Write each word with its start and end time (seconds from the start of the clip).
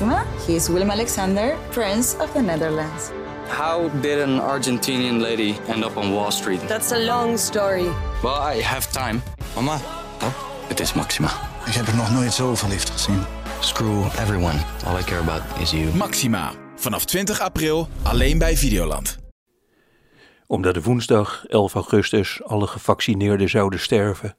Maxima. 0.00 0.24
He 0.46 0.54
is 0.54 0.68
Willem 0.68 0.90
Alexander, 0.90 1.56
Prince 1.70 2.16
of 2.20 2.32
the 2.32 2.40
Netherlands. 2.40 3.10
How 3.48 3.88
did 4.00 4.20
an 4.20 4.40
Argentinian 4.40 5.20
lady 5.20 5.54
end 5.66 5.84
up 5.84 5.96
on 5.96 6.12
Wall 6.12 6.30
Street? 6.30 6.60
That's 6.68 6.92
a 6.92 6.98
long 6.98 7.38
story. 7.38 7.88
Well, 8.22 8.56
I 8.56 8.62
have 8.62 8.90
time. 8.92 9.22
Mama, 9.54 9.80
Oh, 10.22 10.32
het 10.68 10.80
is 10.80 10.92
Maxima. 10.94 11.28
ik 11.66 11.72
heb 11.72 11.86
er 11.86 11.96
nog 11.96 12.10
nooit 12.12 12.32
zo 12.32 12.54
verliefd 12.54 12.90
gezien. 12.90 13.22
Screw 13.60 14.04
everyone. 14.04 14.58
All 14.86 14.98
I 14.98 15.02
care 15.02 15.20
about 15.20 15.42
is 15.60 15.70
you. 15.70 15.94
Maxima. 15.96 16.52
Vanaf 16.76 17.04
20 17.04 17.40
april 17.40 17.88
alleen 18.02 18.38
bij 18.38 18.56
Videoland. 18.56 19.18
Omdat 20.46 20.74
de 20.74 20.82
woensdag 20.82 21.44
11 21.48 21.74
augustus 21.74 22.40
alle 22.44 22.66
gevaccineerden 22.66 23.48
zouden 23.48 23.80
sterven, 23.80 24.36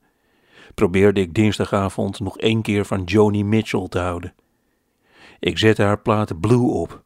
probeerde 0.73 1.21
ik 1.21 1.33
dinsdagavond 1.33 2.19
nog 2.19 2.37
één 2.37 2.61
keer 2.61 2.85
van 2.85 3.03
Joni 3.03 3.43
Mitchell 3.43 3.87
te 3.89 3.99
houden. 3.99 4.33
Ik 5.39 5.57
zette 5.57 5.83
haar 5.83 5.99
platen 5.99 6.39
Blue 6.39 6.67
op. 6.71 7.03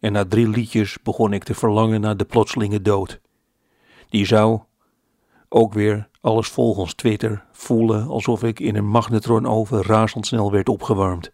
En 0.00 0.12
na 0.12 0.24
drie 0.24 0.48
liedjes 0.48 0.98
begon 1.02 1.32
ik 1.32 1.44
te 1.44 1.54
verlangen 1.54 2.00
naar 2.00 2.16
de 2.16 2.24
plotselinge 2.24 2.82
dood. 2.82 3.20
Die 4.08 4.26
zou, 4.26 4.60
ook 5.48 5.72
weer 5.72 6.08
alles 6.20 6.48
volgens 6.48 6.94
Twitter, 6.94 7.44
voelen 7.52 8.06
alsof 8.06 8.42
ik 8.42 8.60
in 8.60 8.76
een 8.76 8.88
magnetronoven 8.88 9.82
razendsnel 9.82 10.52
werd 10.52 10.68
opgewarmd. 10.68 11.32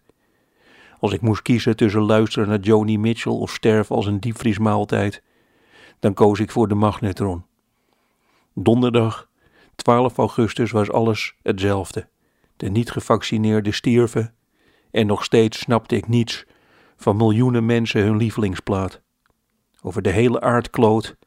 Als 0.99 1.13
ik 1.13 1.21
moest 1.21 1.41
kiezen 1.41 1.75
tussen 1.75 2.01
luisteren 2.01 2.47
naar 2.47 2.59
Joni 2.59 2.97
Mitchell 2.97 3.31
of 3.31 3.51
sterven 3.51 3.95
als 3.95 4.05
een 4.05 4.19
diepvriesmaaltijd, 4.19 5.23
dan 5.99 6.13
koos 6.13 6.39
ik 6.39 6.51
voor 6.51 6.67
de 6.67 6.75
magnetron. 6.75 7.43
Donderdag 8.53 9.29
12 9.75 10.17
augustus 10.17 10.71
was 10.71 10.91
alles 10.91 11.35
hetzelfde. 11.41 12.07
De 12.57 12.69
niet-gevaccineerden 12.69 13.73
stierven 13.73 14.33
en 14.91 15.07
nog 15.07 15.23
steeds 15.23 15.59
snapte 15.59 15.95
ik 15.95 16.07
niets 16.07 16.45
van 16.97 17.17
miljoenen 17.17 17.65
mensen 17.65 18.01
hun 18.01 18.17
lievelingsplaat. 18.17 19.01
Over 19.81 20.01
de 20.01 20.09
hele 20.09 20.41
aardkloot 20.41 21.17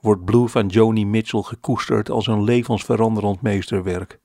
wordt 0.00 0.24
Blue 0.24 0.48
van 0.48 0.66
Joni 0.66 1.06
Mitchell 1.06 1.42
gekoesterd 1.42 2.10
als 2.10 2.26
een 2.26 2.44
levensveranderend 2.44 3.42
meesterwerk. 3.42 4.20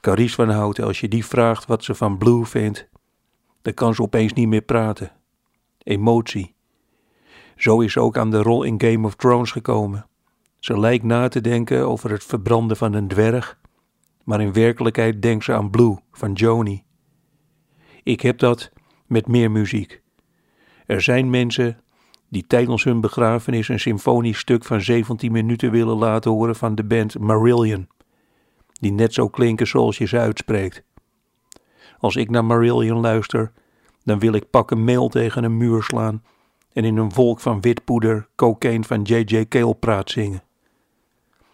Carice 0.00 0.34
van 0.34 0.50
Houten, 0.50 0.84
als 0.84 1.00
je 1.00 1.08
die 1.08 1.26
vraagt 1.26 1.66
wat 1.66 1.84
ze 1.84 1.94
van 1.94 2.18
Blue 2.18 2.44
vindt, 2.44 2.88
dan 3.62 3.74
kan 3.74 3.94
ze 3.94 4.02
opeens 4.02 4.32
niet 4.32 4.48
meer 4.48 4.62
praten. 4.62 5.12
Emotie. 5.78 6.54
Zo 7.56 7.80
is 7.80 7.92
ze 7.92 8.00
ook 8.00 8.16
aan 8.16 8.30
de 8.30 8.42
rol 8.42 8.62
in 8.62 8.80
Game 8.80 9.06
of 9.06 9.14
Thrones 9.14 9.50
gekomen. 9.50 10.06
Ze 10.58 10.78
lijkt 10.78 11.04
na 11.04 11.28
te 11.28 11.40
denken 11.40 11.88
over 11.88 12.10
het 12.10 12.24
verbranden 12.24 12.76
van 12.76 12.92
een 12.92 13.08
dwerg, 13.08 13.58
maar 14.24 14.40
in 14.40 14.52
werkelijkheid 14.52 15.22
denkt 15.22 15.44
ze 15.44 15.52
aan 15.52 15.70
Blue 15.70 15.96
van 16.12 16.32
Joni. 16.32 16.84
Ik 18.04 18.20
heb 18.20 18.38
dat 18.38 18.70
met 19.06 19.26
meer 19.26 19.50
muziek. 19.50 20.02
Er 20.86 21.02
zijn 21.02 21.30
mensen 21.30 21.80
die 22.28 22.46
tijdens 22.46 22.84
hun 22.84 23.00
begrafenis 23.00 23.68
een 23.68 23.80
symfonisch 23.80 24.38
stuk 24.38 24.64
van 24.64 24.80
17 24.80 25.32
minuten 25.32 25.70
willen 25.70 25.96
laten 25.96 26.30
horen 26.30 26.56
van 26.56 26.74
de 26.74 26.84
band 26.84 27.18
Marillion, 27.18 27.88
die 28.72 28.92
net 28.92 29.14
zo 29.14 29.28
klinken 29.28 29.66
zoals 29.66 29.98
je 29.98 30.06
ze 30.06 30.18
uitspreekt. 30.18 30.82
Als 31.98 32.16
ik 32.16 32.30
naar 32.30 32.44
Marillion 32.44 33.00
luister, 33.00 33.52
dan 34.02 34.18
wil 34.18 34.32
ik 34.32 34.50
pakken 34.50 34.84
meel 34.84 35.08
tegen 35.08 35.44
een 35.44 35.56
muur 35.56 35.82
slaan 35.82 36.22
en 36.72 36.84
in 36.84 36.96
een 36.96 37.12
wolk 37.12 37.40
van 37.40 37.60
witpoeder 37.60 38.28
cocaine 38.36 38.84
van 38.84 39.02
J.J. 39.02 39.44
Cale 39.48 39.74
praat 39.74 40.10
zingen. 40.10 40.42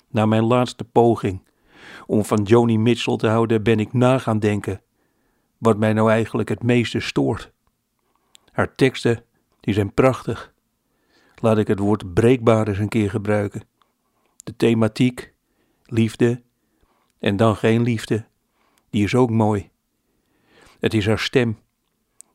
Na 0.08 0.26
mijn 0.26 0.44
laatste 0.44 0.84
poging 0.84 1.42
om 2.06 2.24
van 2.24 2.42
Joni 2.42 2.78
Mitchell 2.78 3.16
te 3.16 3.28
houden 3.28 3.62
ben 3.62 3.80
ik 3.80 3.92
na 3.92 4.18
gaan 4.18 4.38
denken 4.38 4.80
wat 5.61 5.78
mij 5.78 5.92
nou 5.92 6.11
eigenlijk 6.11 6.48
het 6.48 6.62
meeste 6.62 7.00
stoort. 7.00 7.53
Haar 8.53 8.75
teksten, 8.75 9.25
die 9.61 9.75
zijn 9.75 9.94
prachtig. 9.94 10.52
Laat 11.34 11.58
ik 11.58 11.67
het 11.67 11.78
woord 11.78 12.14
breekbaar 12.14 12.69
eens 12.69 12.78
een 12.78 12.89
keer 12.89 13.11
gebruiken. 13.11 13.62
De 14.44 14.56
thematiek, 14.56 15.33
liefde 15.84 16.42
en 17.18 17.36
dan 17.36 17.57
geen 17.57 17.83
liefde, 17.83 18.27
die 18.90 19.05
is 19.05 19.14
ook 19.14 19.30
mooi. 19.30 19.70
Het 20.79 20.95
is 20.95 21.07
haar 21.07 21.18
stem, 21.18 21.58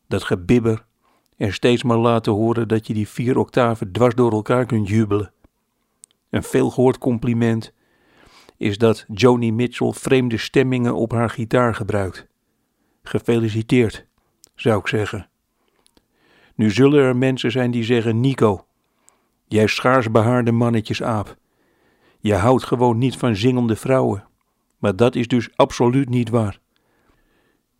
dat 0.06 0.24
gebibber 0.24 0.86
en 1.36 1.52
steeds 1.52 1.82
maar 1.82 1.98
laten 1.98 2.32
horen 2.32 2.68
dat 2.68 2.86
je 2.86 2.94
die 2.94 3.08
vier 3.08 3.38
octaven 3.38 3.92
dwars 3.92 4.14
door 4.14 4.32
elkaar 4.32 4.66
kunt 4.66 4.88
jubelen. 4.88 5.32
Een 6.30 6.42
veelgehoord 6.42 6.98
compliment 6.98 7.72
is 8.56 8.78
dat 8.78 9.04
Joni 9.12 9.52
Mitchell 9.52 9.92
vreemde 9.92 10.36
stemmingen 10.36 10.94
op 10.94 11.12
haar 11.12 11.30
gitaar 11.30 11.74
gebruikt. 11.74 12.26
Gefeliciteerd, 13.08 14.06
zou 14.54 14.78
ik 14.78 14.86
zeggen. 14.86 15.28
Nu 16.54 16.70
zullen 16.70 17.02
er 17.02 17.16
mensen 17.16 17.50
zijn 17.50 17.70
die 17.70 17.84
zeggen: 17.84 18.20
Nico, 18.20 18.66
jij 19.44 19.66
schaarsbehaarde 19.66 20.52
mannetjesaap. 20.52 21.36
Je 22.20 22.34
houdt 22.34 22.64
gewoon 22.64 22.98
niet 22.98 23.16
van 23.16 23.36
zingende 23.36 23.76
vrouwen. 23.76 24.24
Maar 24.78 24.96
dat 24.96 25.14
is 25.14 25.28
dus 25.28 25.48
absoluut 25.56 26.08
niet 26.08 26.28
waar. 26.28 26.58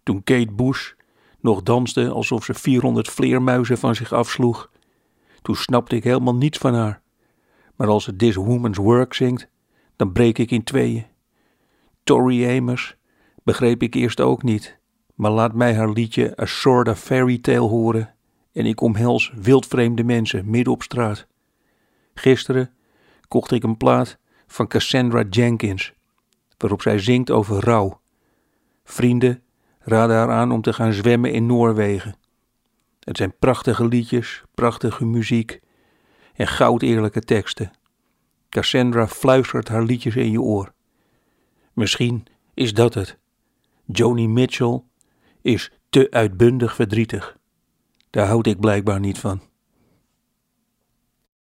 Toen 0.03 0.22
Kate 0.22 0.53
Bush 0.53 0.92
nog 1.41 1.62
danste 1.62 2.08
alsof 2.08 2.44
ze 2.44 2.54
400 2.54 3.08
vleermuizen 3.08 3.78
van 3.78 3.94
zich 3.94 4.12
afsloeg, 4.12 4.70
toen 5.43 5.56
snapte 5.56 5.97
ik 5.97 6.04
helemaal 6.04 6.34
niets 6.34 6.58
van 6.58 6.75
haar. 6.75 7.03
Maar 7.76 7.88
als 7.88 8.04
ze 8.04 8.16
This 8.16 8.34
Woman's 8.34 8.78
Work 8.78 9.14
zingt, 9.14 9.48
dan 9.97 10.12
breek 10.12 10.38
ik 10.38 10.50
in 10.50 10.64
tweeën. 10.64 11.06
Tori 12.04 12.56
Amos 12.56 12.97
begreep 13.44 13.82
ik 13.82 13.94
eerst 13.94 14.20
ook 14.20 14.43
niet, 14.43 14.78
maar 15.16 15.31
laat 15.31 15.54
mij 15.54 15.75
haar 15.75 15.91
liedje 15.91 16.41
A 16.41 16.47
Sort 16.47 16.88
of 16.88 16.99
Fairy 16.99 17.38
Tale 17.38 17.59
horen 17.59 18.15
en 18.53 18.66
ik 18.66 18.81
omhels 18.81 19.32
wildvreemde 19.34 20.04
mensen 20.04 20.50
midden 20.50 20.72
op 20.72 20.82
straat. 20.82 21.27
Gisteren 22.15 22.71
kocht 23.28 23.50
ik 23.50 23.62
een 23.62 23.76
plaat 23.76 24.19
van 24.47 24.66
Cassandra 24.66 25.25
Jenkins, 25.31 25.93
waarop 26.56 26.82
zij 26.82 26.99
zingt 26.99 27.31
over 27.31 27.65
rouw. 27.65 28.00
Vrienden 28.84 29.43
raden 29.78 30.16
haar 30.16 30.31
aan 30.31 30.53
om 30.53 30.62
te 30.62 30.72
gaan 30.72 30.93
zwemmen 30.93 31.32
in 31.32 31.47
Noorwegen. 31.47 32.16
Het 33.00 33.16
zijn 33.16 33.34
prachtige 33.38 33.87
liedjes, 33.87 34.43
prachtige 34.55 35.05
muziek 35.05 35.60
en 36.34 36.47
goud 36.47 36.82
eerlijke 36.82 37.21
teksten. 37.21 37.71
Cassandra 38.49 39.09
fluistert 39.09 39.69
haar 39.69 39.82
liedjes 39.82 40.16
in 40.16 40.31
je 40.31 40.41
oor. 40.41 40.72
Misschien 41.72 42.26
is 42.55 42.75
dat 42.75 42.94
het. 42.94 43.19
Joni 43.84 44.28
Mitchell 44.28 44.82
is 45.46 45.70
te 45.88 46.06
uitbundig 46.10 46.74
verdrietig. 46.74 47.36
Daar 48.10 48.26
houd 48.26 48.46
ik 48.46 48.60
blijkbaar 48.60 49.00
niet 49.00 49.18
van. 49.18 49.40